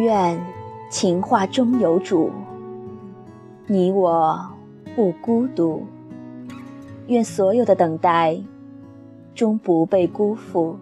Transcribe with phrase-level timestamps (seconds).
[0.00, 0.40] 愿
[0.88, 2.30] 情话终有主，
[3.66, 4.50] 你我
[4.96, 5.84] 不孤独。
[7.08, 8.40] 愿所有的等待
[9.34, 10.78] 终不被辜负。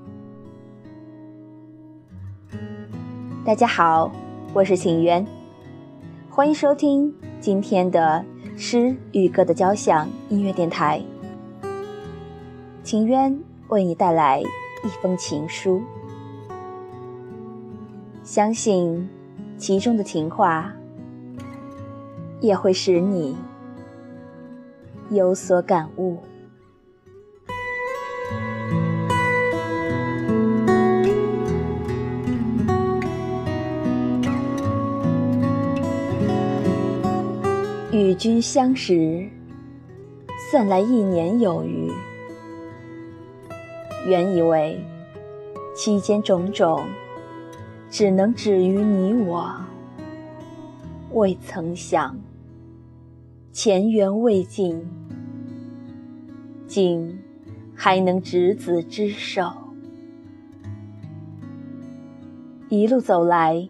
[3.45, 4.13] 大家好，
[4.53, 5.27] 我是晴渊，
[6.31, 8.25] 欢迎收听今天的
[8.57, 11.03] 诗与歌的交响音乐电台。
[12.85, 13.37] 晴渊
[13.69, 15.83] 为你带来一封情书，
[18.23, 19.09] 相信
[19.59, 20.73] 其中的情话
[22.41, 23.37] 也会使你。
[25.11, 26.19] 有所感悟。
[37.91, 39.27] 与君相识，
[40.51, 41.91] 算来一年有余。
[44.07, 44.79] 原以为
[45.75, 46.87] 期间种种，
[47.91, 49.55] 只能止于你我，
[51.13, 52.17] 未曾想。
[53.51, 54.87] 前缘未尽，
[56.67, 57.19] 竟
[57.75, 59.51] 还能执子之手。
[62.69, 63.69] 一路走来，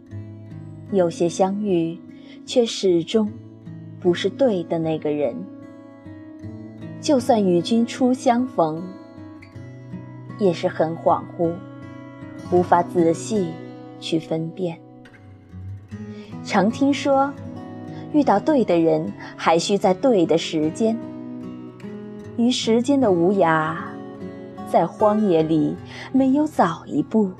[0.91, 1.97] 有些相遇，
[2.45, 3.31] 却始终
[4.01, 5.37] 不是对的那个人。
[7.01, 8.83] 就算与君初相逢，
[10.39, 11.53] 也是很恍惚，
[12.51, 13.53] 无法仔细
[14.01, 14.79] 去分辨。
[16.45, 17.33] 常听说。
[18.15, 20.97] 遇到对的人，还需在对的时间。
[22.39, 23.77] 于时间的无涯，
[24.67, 25.77] 在荒野里，
[26.11, 27.31] 没有早一步，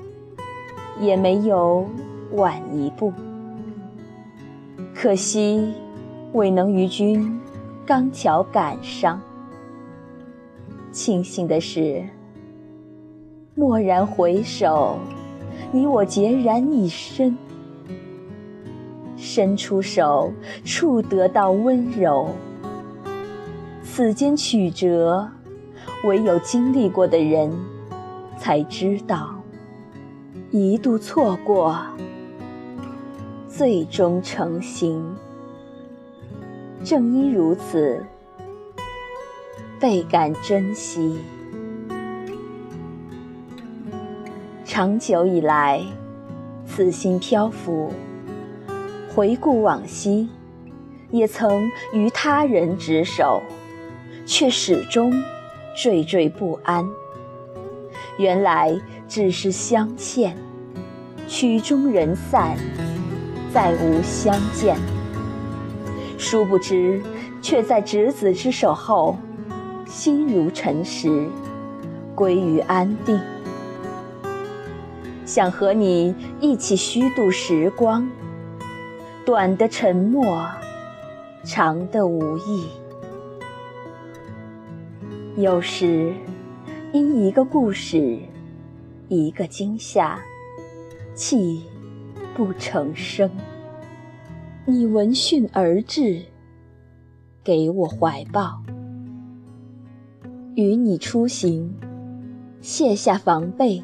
[0.99, 1.87] 也没有
[2.33, 3.11] 晚一步。
[4.93, 5.73] 可惜，
[6.33, 7.41] 未能与君
[7.83, 9.19] 刚巧赶上。
[10.91, 12.03] 庆幸的是，
[13.55, 14.99] 蓦然回首，
[15.71, 17.37] 你我孑然一身。
[19.15, 20.31] 伸出手，
[20.63, 22.29] 触得到温柔。
[23.83, 25.29] 此间曲折，
[26.05, 27.51] 唯有经历过的人
[28.37, 29.35] 才知道。
[30.51, 31.77] 一度错过，
[33.47, 35.03] 最终成行。
[36.83, 38.03] 正因如此，
[39.79, 41.19] 倍感珍惜。
[44.79, 45.81] 长久以来，
[46.65, 47.91] 此心漂浮。
[49.13, 50.29] 回顾往昔，
[51.11, 53.41] 也曾与他人执手，
[54.25, 55.11] 却始终
[55.75, 56.87] 惴惴不安。
[58.17, 58.73] 原来
[59.05, 60.33] 只是相欠，
[61.27, 62.55] 曲终人散，
[63.53, 64.77] 再无相见。
[66.17, 67.03] 殊不知，
[67.41, 69.17] 却在执子之手后，
[69.85, 71.27] 心如尘石，
[72.15, 73.19] 归于安定。
[75.29, 78.09] 想和你一起虚度时光。
[79.23, 80.49] 短的沉默，
[81.43, 82.65] 长的无意。
[85.35, 86.11] 有时，
[86.91, 88.17] 因一个故事，
[89.07, 90.19] 一个惊吓，
[91.13, 91.61] 泣
[92.33, 93.29] 不成声。
[94.65, 96.23] 你闻讯而至，
[97.43, 98.63] 给我怀抱，
[100.55, 101.71] 与你出行，
[102.61, 103.83] 卸下防备，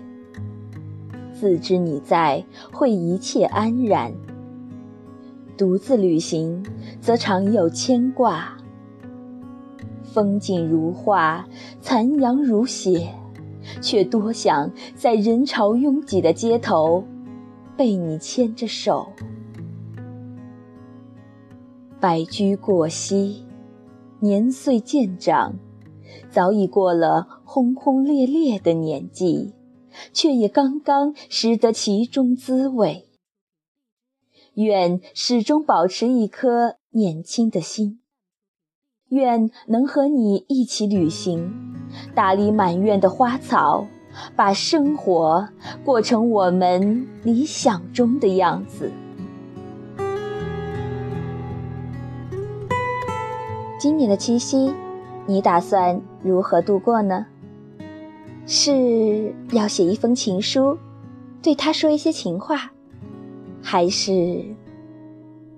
[1.38, 4.14] 自知你在，会一切安然。
[5.58, 6.66] 独自旅行，
[7.02, 8.58] 则常有牵挂。
[10.02, 11.46] 风景如画，
[11.82, 13.10] 残阳如血，
[13.82, 17.04] 却多想在人潮拥挤的街头，
[17.76, 19.10] 被你牵着手。
[22.00, 23.44] 白驹过隙，
[24.20, 25.56] 年岁渐长，
[26.30, 29.54] 早已过了轰轰烈烈的年纪，
[30.14, 33.06] 却也刚刚识得其中滋味。
[34.56, 38.00] 愿始终保持一颗年轻的心，
[39.10, 41.54] 愿能和你一起旅行，
[42.14, 43.86] 打理满院的花草，
[44.34, 45.50] 把生活
[45.84, 48.92] 过成我们理想中的样子。
[53.78, 54.74] 今年的七夕，
[55.28, 57.26] 你打算如何度过呢？
[58.48, 60.78] 是要写一封情书，
[61.42, 62.72] 对他说一些情话？
[63.62, 64.44] 还是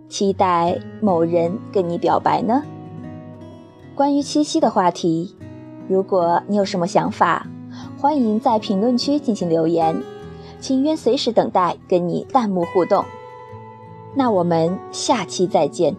[0.07, 2.63] 期待某人跟你表白呢？
[3.93, 5.35] 关于七夕的话题，
[5.89, 7.45] 如果你有什么想法，
[7.97, 10.01] 欢迎在评论区进行留言，
[10.61, 13.03] 请愿随时等待跟你弹幕互动。
[14.15, 15.93] 那我们下期再见。